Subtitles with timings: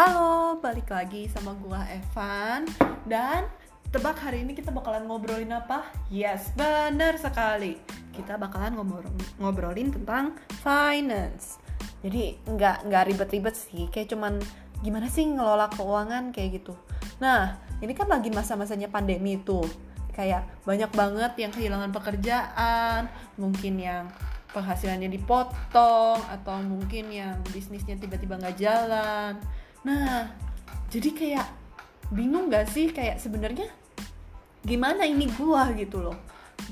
[0.00, 2.64] Halo, balik lagi sama gua Evan.
[3.04, 3.44] Dan
[3.92, 5.92] tebak hari ini kita bakalan ngobrolin apa?
[6.08, 7.76] Yes, bener sekali.
[8.08, 9.04] Kita bakalan ngobrol
[9.36, 11.60] ngobrolin tentang finance.
[12.00, 13.92] Jadi nggak nggak ribet-ribet sih.
[13.92, 14.40] Kayak cuman
[14.80, 16.32] gimana sih ngelola keuangan?
[16.32, 16.72] Kayak gitu.
[17.20, 19.68] Nah, ini kan lagi masa-masanya pandemi tuh
[20.16, 23.04] Kayak banyak banget yang kehilangan pekerjaan
[23.36, 24.08] Mungkin yang
[24.56, 29.36] penghasilannya dipotong atau mungkin yang bisnisnya tiba-tiba nggak jalan
[29.80, 30.28] nah
[30.90, 31.48] jadi kayak
[32.10, 32.90] bingung gak sih?
[32.90, 33.70] Kayak sebenarnya
[34.66, 36.18] gimana ini gua gitu loh.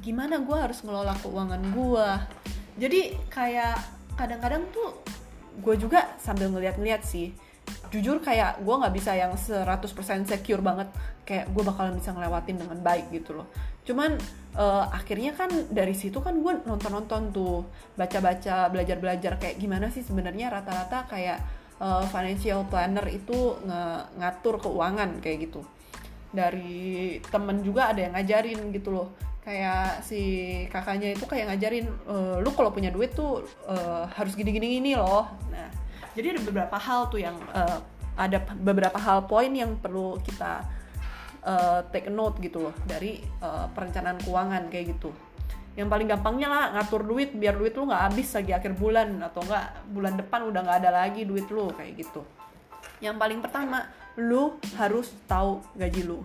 [0.00, 2.24] Gimana gua harus ngelola keuangan gua?
[2.76, 3.76] Jadi kayak
[4.16, 5.00] kadang-kadang tuh
[5.60, 7.32] gue juga sambil ngeliat-ngeliat sih.
[7.88, 10.92] Jujur kayak gue nggak bisa yang 100% secure banget.
[11.24, 13.48] Kayak gue bakalan bisa ngelewatin dengan baik gitu loh.
[13.88, 14.20] Cuman
[14.56, 17.64] uh, akhirnya kan dari situ kan gue nonton-nonton tuh.
[17.96, 21.40] Baca-baca belajar-belajar kayak gimana sih sebenarnya rata-rata kayak
[21.80, 23.82] uh, financial planner itu nge
[24.20, 25.60] ngatur keuangan kayak gitu.
[26.32, 29.08] Dari temen juga ada yang ngajarin gitu loh.
[29.46, 30.20] Kayak si
[30.66, 35.30] kakaknya itu kayak ngajarin e, lu kalau punya duit tuh uh, harus gini-gini ini loh.
[35.54, 35.70] Nah
[36.18, 37.78] jadi ada beberapa hal tuh yang uh,
[38.16, 40.64] ada beberapa hal poin yang perlu kita
[41.44, 45.12] uh, take note gitu loh dari uh, perencanaan keuangan kayak gitu
[45.76, 49.44] yang paling gampangnya lah ngatur duit biar duit lu nggak habis lagi akhir bulan atau
[49.44, 52.24] nggak bulan depan udah nggak ada lagi duit lu kayak gitu.
[53.04, 53.84] Yang paling pertama
[54.16, 56.24] lu harus tahu gaji lu.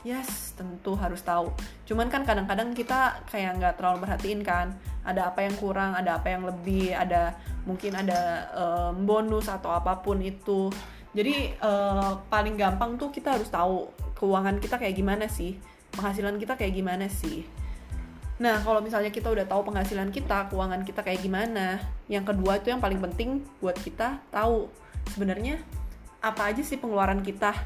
[0.00, 1.52] Yes tentu harus tahu.
[1.84, 4.72] Cuman kan kadang-kadang kita kayak nggak terlalu perhatiin kan
[5.04, 7.36] ada apa yang kurang ada apa yang lebih ada
[7.68, 10.72] mungkin ada um, bonus atau apa pun itu.
[11.12, 15.60] Jadi uh, paling gampang tuh kita harus tahu keuangan kita kayak gimana sih
[15.92, 17.42] penghasilan kita kayak gimana sih
[18.40, 21.76] nah kalau misalnya kita udah tahu penghasilan kita keuangan kita kayak gimana
[22.08, 24.72] yang kedua itu yang paling penting buat kita tahu
[25.12, 25.60] sebenarnya
[26.20, 27.56] apa aja sih pengeluaran kita.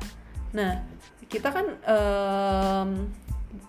[0.54, 0.86] Nah
[1.26, 2.90] kita kan um,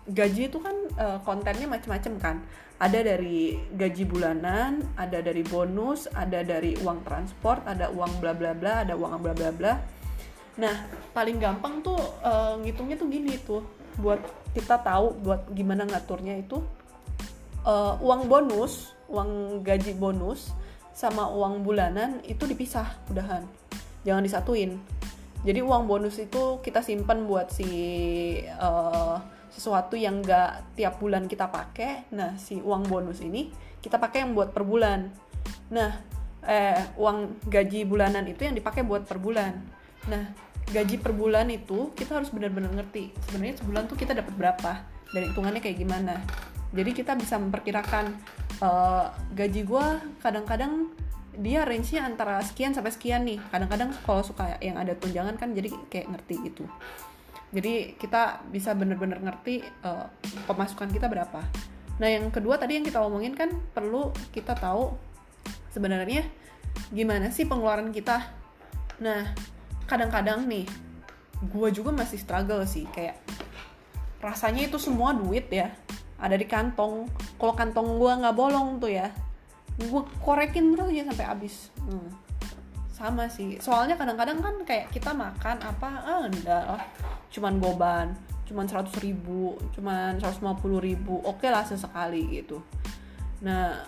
[0.06, 2.38] gaji itu kan uh, kontennya macam-macam kan.
[2.76, 8.52] Ada dari gaji bulanan, ada dari bonus, ada dari uang transport, ada uang bla bla
[8.52, 9.74] bla, ada uang bla bla bla.
[10.60, 10.76] Nah,
[11.16, 13.64] paling gampang tuh uh, ngitungnya tuh gini tuh.
[13.96, 14.20] Buat
[14.52, 16.60] kita tahu buat gimana ngaturnya itu
[17.66, 20.53] uh, uang bonus, uang gaji bonus
[20.96, 23.44] sama uang bulanan itu dipisah udahan.
[24.08, 24.80] Jangan disatuin.
[25.46, 27.70] Jadi uang bonus itu kita simpan buat si
[28.58, 29.20] uh,
[29.52, 32.09] sesuatu yang gak tiap bulan kita pakai.
[32.16, 33.52] Nah, si uang bonus ini
[33.84, 35.12] kita pakai yang buat per bulan.
[35.70, 35.92] Nah,
[36.46, 39.53] eh uang gaji bulanan itu yang dipakai buat per bulan.
[40.09, 40.34] Nah,
[40.66, 44.72] gaji per bulan itu kita harus benar-benar ngerti sebenarnya sebulan tuh kita dapat berapa
[45.14, 46.26] dan hitungannya kayak gimana
[46.74, 48.16] jadi kita bisa memperkirakan
[48.64, 49.88] uh, gaji gue
[50.24, 50.90] kadang-kadang
[51.36, 53.40] dia range-nya antara sekian sampai sekian nih.
[53.52, 56.64] Kadang-kadang kalau suka yang ada tunjangan kan jadi kayak ngerti gitu.
[57.52, 60.08] Jadi kita bisa benar-benar ngerti uh,
[60.48, 61.44] pemasukan kita berapa.
[62.00, 64.96] Nah yang kedua tadi yang kita omongin kan perlu kita tahu
[65.72, 66.24] sebenarnya
[66.92, 68.32] gimana sih pengeluaran kita.
[69.00, 69.32] Nah
[69.88, 70.68] kadang-kadang nih
[71.40, 72.88] gue juga masih struggle sih.
[72.92, 73.20] Kayak
[74.24, 75.72] rasanya itu semua duit ya
[76.25, 77.06] ada di kantong.
[77.38, 79.13] Kalau kantong gue nggak bolong tuh ya
[79.75, 81.56] gue korekin terus aja sampai habis.
[81.86, 82.09] Hmm.
[82.96, 83.59] sama sih.
[83.59, 86.84] Soalnya kadang-kadang kan kayak kita makan apa ah enggak lah.
[87.28, 88.16] Cuman goban
[88.46, 92.62] cuman seratus ribu cuman seratus lima puluh ribu oke okay lah sesekali gitu.
[93.44, 93.84] Nah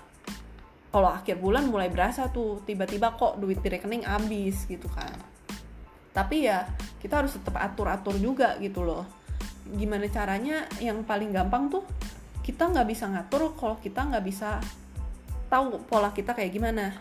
[0.91, 5.13] kalau akhir bulan mulai berasa tuh tiba-tiba kok duit di rekening habis gitu kan.
[6.11, 6.65] Tapi ya
[6.97, 9.05] kita harus tetap atur-atur juga gitu loh.
[9.71, 10.65] Gimana caranya?
[10.81, 11.85] Yang paling gampang tuh
[12.47, 14.63] kita nggak bisa ngatur kalau kita nggak bisa
[15.51, 16.95] tahu pola kita kayak gimana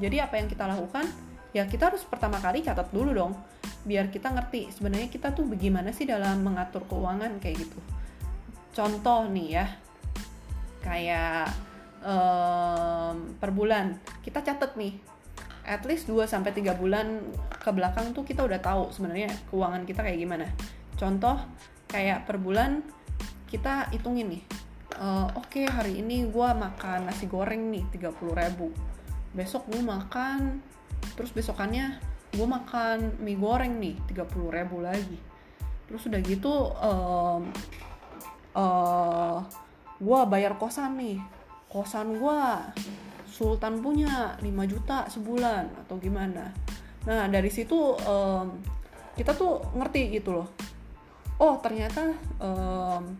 [0.00, 1.04] jadi apa yang kita lakukan
[1.52, 3.36] ya kita harus pertama kali catat dulu dong
[3.84, 7.78] biar kita ngerti sebenarnya kita tuh bagaimana sih dalam mengatur keuangan kayak gitu
[8.72, 9.66] contoh nih ya
[10.80, 11.52] kayak
[12.00, 14.96] um, per bulan kita catat nih
[15.66, 17.20] at least 2 sampai 3 bulan
[17.50, 20.46] ke belakang tuh kita udah tahu sebenarnya keuangan kita kayak gimana.
[20.94, 21.42] Contoh
[21.90, 22.86] kayak per bulan
[23.50, 24.42] kita hitungin nih.
[24.96, 28.72] Uh, Oke okay, hari ini gue makan nasi goreng nih 30 ribu.
[29.36, 30.64] Besok gue makan
[31.12, 32.00] Terus besokannya
[32.32, 35.20] gue makan mie goreng nih 30 ribu lagi.
[35.84, 37.42] Terus udah gitu um,
[38.56, 39.44] uh,
[40.00, 41.20] Gue bayar kosan nih.
[41.68, 42.40] Kosan gue
[43.28, 46.56] Sultan punya 5 juta sebulan atau gimana.
[47.04, 48.48] Nah dari situ um,
[49.12, 50.48] kita tuh ngerti gitu loh.
[51.36, 53.12] Oh ternyata um,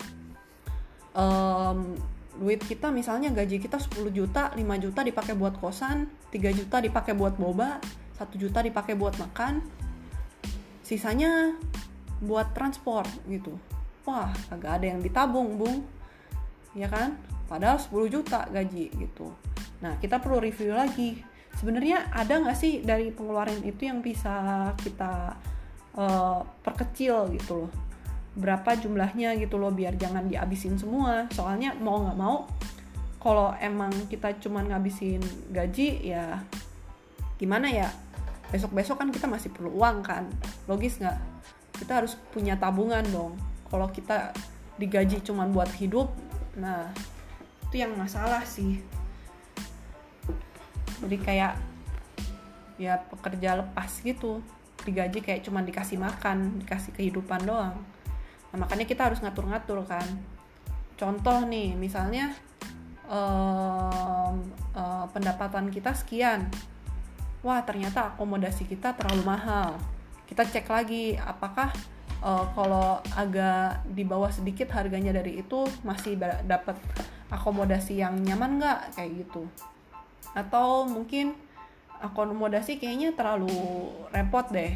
[1.17, 1.97] um,
[2.37, 7.17] duit kita misalnya gaji kita 10 juta 5 juta dipakai buat kosan 3 juta dipakai
[7.17, 7.81] buat boba
[8.21, 9.65] 1 juta dipakai buat makan
[10.85, 11.57] sisanya
[12.23, 13.59] buat transport gitu.
[14.07, 15.83] Wah agak ada yang ditabung bung.
[16.73, 17.19] Ya kan?
[17.51, 19.35] Padahal 10 juta gaji gitu.
[19.83, 21.21] Nah kita perlu review lagi.
[21.57, 25.37] Sebenarnya ada nggak sih dari pengeluaran itu yang bisa kita
[25.97, 27.86] uh, perkecil gitu loh
[28.37, 31.25] berapa jumlahnya gitu loh biar jangan dihabisin semua.
[31.33, 32.45] Soalnya mau nggak mau
[33.17, 36.45] kalau emang kita cuma ngabisin gaji ya
[37.41, 37.89] gimana ya?
[38.53, 40.29] Besok-besok kan kita masih perlu uang kan?
[40.69, 41.19] Logis nggak?
[41.81, 43.35] Kita harus punya tabungan dong.
[43.73, 44.37] Kalau kita
[44.77, 46.13] digaji cuma buat hidup
[46.61, 46.93] nah
[47.67, 48.85] itu yang masalah sih.
[51.01, 51.57] Jadi kayak
[52.77, 54.45] ya pekerja lepas gitu.
[54.85, 57.96] Digaji kayak cuma dikasih makan dikasih kehidupan doang
[58.57, 60.09] nah makanya kita harus ngatur-ngatur kan.
[60.97, 62.33] Contoh nih misalnya
[63.05, 64.41] um,
[64.73, 66.49] uh, pendapatan kita sekian.
[67.45, 69.77] Wah ternyata akomodasi kita terlalu mahal.
[70.25, 71.69] Kita cek lagi apakah
[72.25, 76.17] uh, kalau agak di bawah sedikit harganya dari itu masih
[76.49, 76.81] dapat
[77.29, 78.97] akomodasi yang nyaman nggak?
[78.97, 79.45] Kayak gitu.
[80.33, 81.37] Atau mungkin
[82.01, 83.53] akomodasi kayaknya terlalu
[84.17, 84.73] repot deh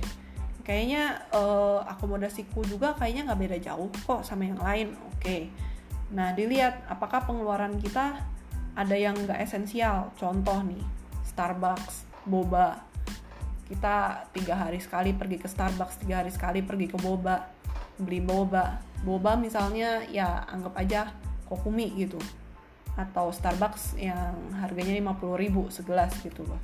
[0.63, 4.97] kayaknya uh, akomodasiku juga kayaknya nggak beda jauh kok sama yang lain.
[5.13, 5.21] Oke.
[5.21, 5.43] Okay.
[6.11, 8.19] nah dilihat apakah pengeluaran kita
[8.75, 10.11] ada yang nggak esensial?
[10.19, 10.83] Contoh nih
[11.27, 12.83] Starbucks boba.
[13.71, 17.47] Kita tiga hari sekali pergi ke Starbucks tiga hari sekali pergi ke boba.
[18.01, 18.83] Beli boba.
[19.07, 21.01] Boba misalnya ya anggap aja
[21.47, 22.19] kokumi gitu.
[22.99, 26.59] Atau Starbucks yang harganya 50.000 segelas gitu loh.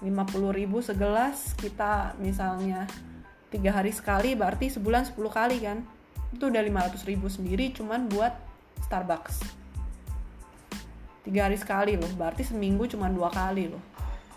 [0.00, 2.84] 50.000 segelas kita misalnya
[3.56, 5.80] tiga hari sekali berarti sebulan 10 kali kan?
[6.36, 8.36] Itu udah 500 ribu sendiri cuman buat
[8.84, 9.40] Starbucks.
[11.24, 13.80] Tiga hari sekali loh berarti seminggu cuma dua kali loh.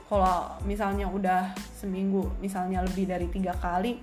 [0.07, 4.00] Kalau misalnya udah seminggu misalnya lebih dari tiga kali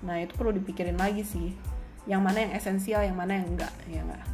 [0.00, 1.50] nah itu perlu dipikirin lagi sih.
[2.06, 4.24] Yang mana yang esensial yang mana yang enggak ya enggak?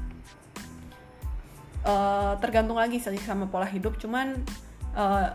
[1.87, 4.43] Uh, tergantung lagi sih sama pola hidup cuman
[4.93, 5.33] uh,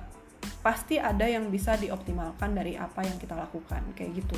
[0.62, 4.36] pasti ada yang bisa dioptimalkan dari apa yang kita lakukan kayak gitu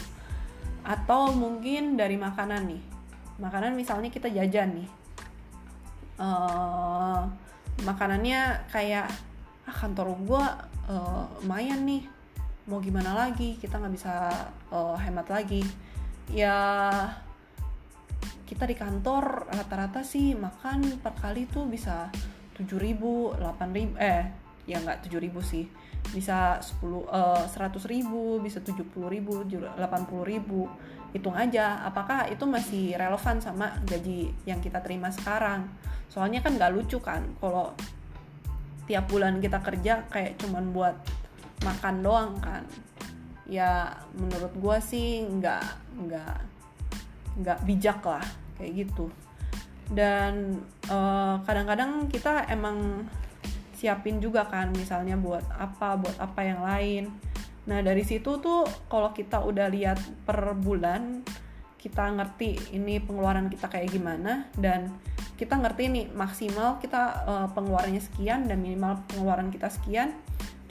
[0.84, 2.84] atau mungkin dari makanan nih.
[3.40, 4.90] Makanan misalnya kita jajan nih.
[6.20, 7.26] Uh,
[7.88, 9.10] makanannya kayak
[9.64, 10.46] ah kantor gue
[10.92, 12.04] uh, lumayan nih.
[12.68, 13.56] Mau gimana lagi?
[13.60, 14.32] Kita nggak bisa
[14.72, 15.64] uh, hemat lagi.
[16.32, 16.56] Ya
[18.44, 22.12] kita di kantor rata-rata sih makan per kali tuh bisa
[22.54, 24.24] 7000 8000 eh
[24.70, 25.66] ya nggak 7000 sih
[26.12, 29.80] bisa 10 uh, 100 ribu bisa 70 ribu 80
[30.28, 30.68] ribu.
[31.14, 35.70] Hitung aja apakah itu masih relevan sama gaji yang kita terima sekarang?
[36.10, 37.72] Soalnya kan nggak lucu kan kalau
[38.84, 40.96] tiap bulan kita kerja kayak cuman buat
[41.64, 42.66] makan doang kan.
[43.48, 45.64] Ya menurut gue sih nggak
[46.10, 46.36] nggak
[47.46, 48.26] nggak bijak lah
[48.58, 49.10] kayak gitu.
[49.94, 53.06] Dan eh, kadang-kadang uh, kita emang
[53.84, 57.12] siapin juga kan misalnya buat apa buat apa yang lain.
[57.68, 61.20] Nah dari situ tuh kalau kita udah lihat per bulan
[61.76, 64.88] kita ngerti ini pengeluaran kita kayak gimana dan
[65.36, 70.16] kita ngerti nih maksimal kita uh, pengeluarannya sekian dan minimal pengeluaran kita sekian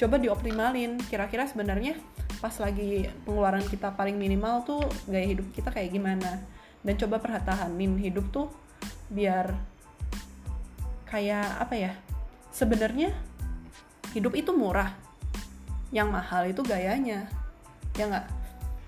[0.01, 0.97] coba dioptimalin.
[1.05, 2.01] Kira-kira sebenarnya
[2.41, 6.41] pas lagi pengeluaran kita paling minimal tuh gaya hidup kita kayak gimana?
[6.81, 8.49] Dan coba perhatanin hidup tuh
[9.13, 9.53] biar
[11.05, 11.93] kayak apa ya
[12.53, 13.11] sebenarnya
[14.13, 14.93] hidup itu murah.
[15.91, 17.27] Yang mahal itu gayanya.
[17.97, 18.27] Ya nggak?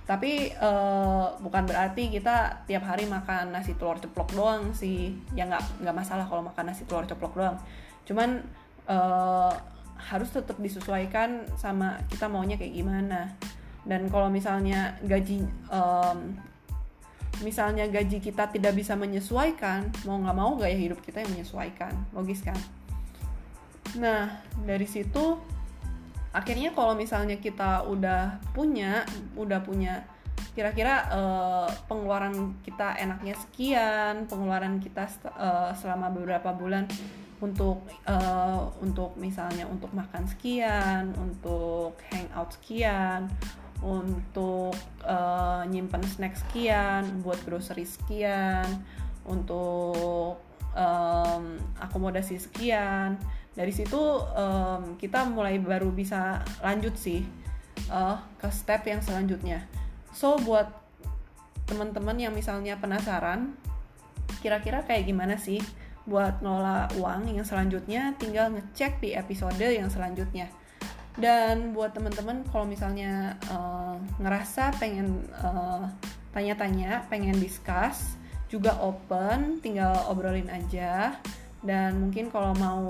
[0.05, 5.17] Tapi uh, bukan berarti kita tiap hari makan nasi telur ceplok doang sih.
[5.33, 7.57] Ya nggak nggak masalah kalau makan nasi telur ceplok doang.
[8.05, 8.45] Cuman
[8.85, 9.53] uh,
[9.97, 13.33] harus tetap disesuaikan sama kita maunya kayak gimana.
[13.85, 16.37] Dan kalau misalnya gaji um,
[17.41, 21.93] misalnya gaji kita tidak bisa menyesuaikan mau nggak mau gaya hidup kita yang menyesuaikan.
[22.13, 22.57] Logis kan
[23.99, 25.39] Nah, dari situ
[26.35, 29.07] akhirnya kalau misalnya kita udah punya,
[29.39, 30.03] udah punya
[30.55, 36.87] kira-kira uh, pengeluaran kita enaknya sekian, pengeluaran kita uh, selama beberapa bulan
[37.43, 43.31] untuk uh, untuk misalnya untuk makan sekian, untuk hangout sekian,
[43.83, 48.67] untuk uh, nyimpen snack sekian, buat grocery sekian,
[49.27, 50.39] untuk
[50.75, 51.45] um,
[51.83, 53.19] akomodasi sekian
[53.55, 53.99] dari situ
[54.35, 57.23] um, kita mulai baru bisa lanjut sih
[57.91, 59.63] uh, ke step yang selanjutnya.
[60.11, 60.71] So buat
[61.65, 63.57] teman-teman yang misalnya penasaran
[64.43, 65.63] kira-kira kayak gimana sih
[66.05, 70.53] buat ngelola uang yang selanjutnya tinggal ngecek di episode yang selanjutnya.
[71.15, 75.87] Dan buat teman-teman kalau misalnya uh, ngerasa pengen uh,
[76.35, 78.19] tanya-tanya pengen discuss
[78.51, 81.15] juga open tinggal obrolin aja
[81.65, 82.85] dan mungkin kalau mau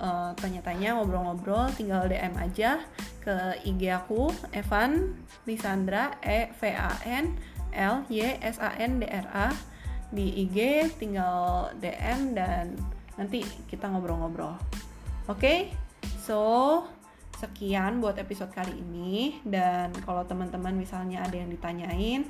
[0.00, 2.80] uh, tanya-tanya ngobrol-ngobrol tinggal DM aja
[3.20, 7.36] ke IG aku Evan Lisandra E V A N
[7.76, 9.48] L Y S A N D R A
[10.08, 12.72] di IG tinggal DM dan
[13.20, 14.56] nanti kita ngobrol-ngobrol.
[15.26, 15.58] Oke, okay?
[16.16, 16.84] so
[17.36, 22.24] sekian buat episode kali ini dan kalau teman-teman misalnya ada yang ditanyain,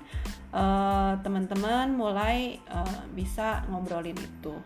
[0.50, 4.57] uh, teman-teman mulai uh, bisa ngobrolin itu.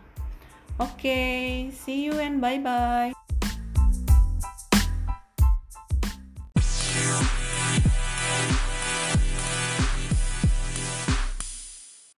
[0.80, 3.19] Oke, okay, see you and bye bye.